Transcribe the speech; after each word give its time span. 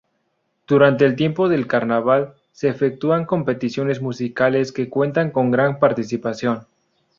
Durante 0.65 1.05
el 1.05 1.15
tiempo 1.15 1.47
del 1.47 1.67
carnaval, 1.67 2.33
se 2.53 2.69
efectúan 2.69 3.27
competiciones 3.27 4.01
musicales 4.01 4.71
que 4.71 4.89
cuentan 4.89 5.29
con 5.29 5.51
gran 5.51 5.77
participación. 5.77 6.65